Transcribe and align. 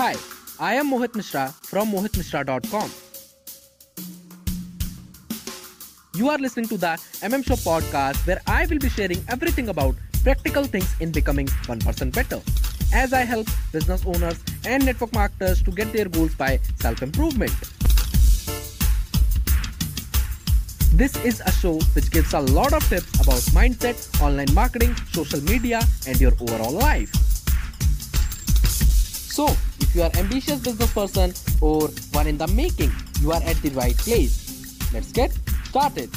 Hi, 0.00 0.14
I 0.58 0.76
am 0.76 0.90
Mohit 0.90 1.14
Mishra 1.14 1.52
from 1.62 1.90
mohitmishra.com. 1.92 2.90
You 6.14 6.30
are 6.30 6.38
listening 6.38 6.68
to 6.68 6.78
the 6.78 6.92
MM 7.28 7.44
Show 7.44 7.56
podcast 7.56 8.26
where 8.26 8.40
I 8.46 8.64
will 8.64 8.78
be 8.78 8.88
sharing 8.88 9.22
everything 9.28 9.68
about 9.68 9.94
practical 10.22 10.64
things 10.64 10.88
in 11.00 11.12
becoming 11.12 11.48
1% 11.68 12.14
better. 12.14 12.40
As 12.94 13.12
I 13.12 13.24
help 13.24 13.46
business 13.72 14.02
owners 14.06 14.42
and 14.64 14.86
network 14.86 15.12
marketers 15.12 15.62
to 15.64 15.70
get 15.70 15.92
their 15.92 16.08
goals 16.08 16.34
by 16.34 16.58
self 16.76 17.02
improvement. 17.02 17.52
This 20.94 21.14
is 21.22 21.42
a 21.44 21.52
show 21.52 21.78
which 21.94 22.10
gives 22.10 22.32
a 22.32 22.40
lot 22.40 22.72
of 22.72 22.88
tips 22.88 23.20
about 23.20 23.44
mindset, 23.60 24.00
online 24.22 24.54
marketing, 24.54 24.96
social 25.12 25.42
media, 25.42 25.82
and 26.06 26.18
your 26.18 26.32
overall 26.40 26.72
life. 26.72 27.19
So, 29.30 29.46
if 29.78 29.94
you 29.94 30.02
are 30.02 30.10
ambitious 30.18 30.58
business 30.58 30.92
person 30.92 31.32
or 31.60 31.86
one 32.10 32.26
in 32.26 32.36
the 32.36 32.48
making, 32.48 32.90
you 33.20 33.30
are 33.30 33.40
at 33.44 33.56
the 33.62 33.70
right 33.70 33.96
place. 33.96 34.76
Let's 34.92 35.12
get 35.12 35.30
started. 35.64 36.10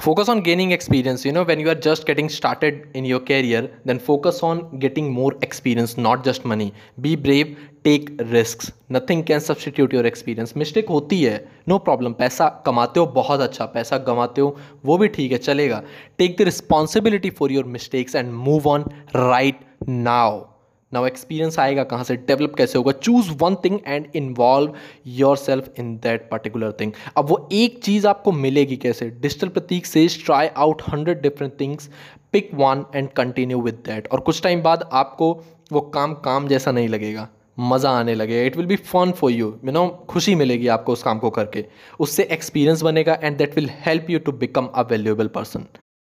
focus 0.00 0.28
on 0.28 0.40
gaining 0.40 0.72
experience 0.72 1.24
you 1.24 1.32
know 1.32 1.42
when 1.42 1.58
you 1.58 1.68
are 1.68 1.74
just 1.74 2.04
getting 2.06 2.28
started 2.28 2.86
in 2.94 3.04
your 3.04 3.18
career 3.18 3.62
then 3.86 3.98
focus 3.98 4.42
on 4.42 4.78
getting 4.78 5.10
more 5.10 5.32
experience 5.42 5.96
not 5.96 6.22
just 6.22 6.44
money 6.44 6.72
be 7.00 7.16
brave 7.16 7.56
take 7.82 8.10
risks 8.30 8.70
nothing 8.88 9.24
can 9.24 9.40
substitute 9.40 9.92
your 9.92 10.04
experience 10.06 10.54
mistake 10.54 10.88
होती 10.88 11.22
है 11.22 11.38
no 11.70 11.78
problem 11.88 12.14
पैसा 12.18 12.48
कमाते 12.66 13.00
हो 13.00 13.06
बहुत 13.20 13.40
अच्छा 13.40 13.66
पैसा 13.76 13.98
गंवाते 14.10 14.40
हो 14.40 14.56
वो 14.84 14.98
भी 14.98 15.08
ठीक 15.16 15.32
है 15.32 15.38
चलेगा 15.38 15.82
take 16.22 16.36
the 16.36 16.50
responsibility 16.50 17.32
for 17.40 17.50
your 17.50 17.64
mistakes 17.78 18.14
and 18.14 18.36
move 18.48 18.70
on 18.74 18.86
right 19.14 19.64
now 19.88 20.49
Now 20.93 21.05
experience 21.05 21.59
आएगा 21.59 21.83
कहाँ 21.83 22.03
से? 22.03 22.15
डेवलप 22.17 22.55
कैसे 22.55 22.77
होगा? 22.77 22.91
Choose 22.93 23.31
one 23.41 23.55
thing 23.65 23.79
and 23.87 24.07
involve 24.15 24.73
yourself 25.37 25.79
in 25.79 25.95
that 25.97 26.29
particular 26.31 26.71
thing 26.79 26.91
अब 27.17 27.25
वो 27.25 27.47
एक 27.51 27.79
चीज़ 27.83 28.07
आपको 28.07 28.31
मिलेगी 28.31 28.77
कैसे? 28.77 29.09
डिजिटल 29.11 29.47
प्रतीक 29.49 29.85
से 29.85 30.07
try 30.25 30.47
out 30.47 30.81
hundred 30.89 31.21
different 31.21 31.59
things 31.59 31.89
pick 32.33 32.49
one 32.53 32.85
and 32.95 33.09
continue 33.11 33.61
with 33.61 33.83
that 33.85 34.07
और 34.11 34.19
कुछ 34.19 34.41
टाइम 34.43 34.61
बाद 34.61 34.89
आपको 34.93 35.33
वो 35.71 35.81
काम 35.93 36.13
काम 36.25 36.47
जैसा 36.47 36.71
नहीं 36.71 36.87
लगेगा। 36.89 37.27
मज़ा 37.59 37.89
आने 37.91 38.13
लगेगा। 38.15 38.45
It 38.45 38.55
will 38.57 38.65
be 38.65 38.75
fun 38.75 39.11
for 39.11 39.31
you 39.31 39.47
you 39.65 39.71
know 39.71 39.87
खुशी 40.09 40.35
मिलेगी 40.35 40.67
आपको 40.67 40.93
उस 40.93 41.03
काम 41.03 41.19
को 41.19 41.29
करके। 41.29 41.65
उससे 41.99 42.23
एक्सपीरियंस 42.31 42.81
बनेगा 42.81 43.17
and 43.23 43.37
that 43.37 43.55
will 43.55 43.69
help 43.85 44.09
you 44.09 44.19
to 44.19 44.31
become 44.33 44.65
a 44.65 44.81
valuable 44.81 45.27
person 45.35 45.65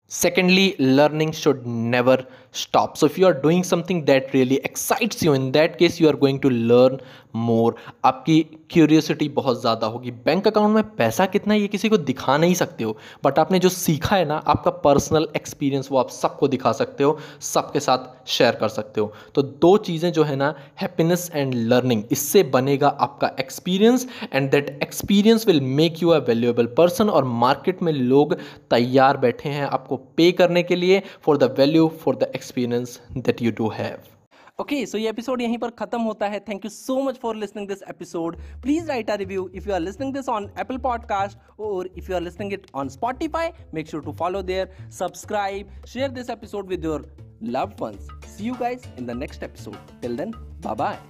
secondly 0.08 0.74
learning 0.78 1.32
should 1.32 1.66
never 1.66 2.26
stop. 2.52 2.96
So 2.96 3.06
if 3.06 3.18
you 3.18 3.26
are 3.26 3.34
doing 3.34 3.62
something 3.62 4.04
that 4.06 4.32
really 4.32 4.56
excites 4.64 5.22
you 5.22 5.34
in 5.34 5.52
that 5.52 5.78
case 5.78 6.00
you 6.00 6.08
are 6.08 6.16
going 6.16 6.40
to 6.40 6.50
learn 6.50 7.00
more 7.34 7.74
आपकी 8.04 8.40
curiosity 8.70 9.28
बहुत 9.30 9.60
ज़्यादा 9.60 9.86
होगी। 9.86 10.10
Bank 10.10 10.46
account 10.46 10.74
में 10.74 10.82
पैसा 10.96 11.26
कितना 11.26 11.54
है, 11.54 11.60
ये 11.60 11.68
किसी 11.68 11.88
को 11.88 11.96
दिखा 11.98 12.36
नहीं 12.36 12.54
सकते 12.54 12.84
हो। 12.84 12.96
बट 13.24 13.38
आपने 13.38 13.58
जो 13.58 13.68
सीखा 13.68 14.16
है 14.16 14.24
ना, 14.24 14.36
आपका 14.36 14.70
पर्सनल 14.70 15.28
एक्सपीरियंस 15.36 15.88
वो 15.92 15.98
आप 15.98 16.10
सबको 16.10 16.48
दिखा 16.48 16.72
सकते 16.72 17.04
हो, 17.04 17.18
सबके 17.42 17.80
साथ 17.80 18.28
शेयर 18.28 18.54
कर 18.54 18.68
सकते 18.68 19.00
हो। 19.00 19.12
तो 19.34 19.42
दो 19.42 19.76
चीज़ें 19.78 20.10
जो 20.12 20.24
है 20.24 20.36
ना 20.36 20.54
हैप्पीनेस 20.80 21.30
एंड 21.34 21.54
लर्निंग 21.54 22.02
इससे 22.12 22.42
बनेगा 22.52 22.88
आपका 23.00 23.30
experience 23.40 24.06
and 24.32 24.50
that 24.50 24.78
experience 24.82 25.46
will 25.46 25.60
make 25.60 26.02
you 26.02 26.08
a 26.08 26.18
valuable 26.28 26.66
person 26.78 27.10
और 27.10 27.24
मार्केट 27.38 27.82
में 27.82 27.92
लोग 27.92 28.34
तैयार 28.70 29.16
बैठे 29.18 29.48
हैं 29.48 29.66
आपको 29.68 29.96
पे 30.16 30.30
करने 30.32 30.62
के 30.62 30.76
लिए 30.76 31.02
for 31.22 31.38
the 31.38 31.54
value 31.58 31.88
for 32.04 32.16
the 32.16 32.30
experience 32.34 33.00
that 33.16 33.42
you 33.42 33.52
do 33.52 33.68
have 33.74 34.17
okay 34.60 34.86
so 34.86 34.98
ये 34.98 35.08
एपिसोड 35.08 35.42
यहीं 35.42 35.58
पर 35.58 35.70
खत्म 35.70 36.00
होता 36.00 36.26
है। 36.26 36.38
Thank 36.40 36.64
you 36.64 36.70
so 36.70 37.02
much 37.02 37.18
for 37.18 37.36
listening 37.36 37.68
this 37.68 37.82
episode 37.82 38.36
please 38.62 38.88
write 38.88 39.10
a 39.10 39.14
review 39.14 39.48
if 39.54 39.68
you 39.68 39.74
are 39.74 39.80
listening 39.80 40.12
this 40.14 40.28
on 40.28 40.50
Apple 40.60 40.78
podcast 40.78 41.60
और 41.60 41.90
if 41.96 42.10
you 42.10 42.16
are 42.16 42.22
listening 42.22 42.52
it 42.52 42.66
on 42.74 42.88
Spotify 42.88 43.50
make 43.74 43.88
sure 43.88 44.02
to 44.04 44.12
follow 44.12 44.42
there 44.42 44.90
subscribe 44.90 45.84
share 45.88 46.10
this 46.10 46.30
episode 46.30 46.68
with 46.68 46.84
your 46.84 47.10
loved 47.42 47.80
ones. 47.80 48.06
See 48.30 48.46
you 48.46 48.54
guys 48.54 48.86
in 48.96 49.06
the 49.06 49.14
next 49.14 49.44
episode. 49.48 49.78
Till 50.02 50.16
then 50.16 50.34
bye 50.60 50.74
bye 50.74 51.08